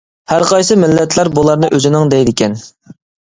[0.31, 2.59] ھەر قايسى مىللەتلەر بۇلارنى ئۆزىنىڭ دەيدىكەن.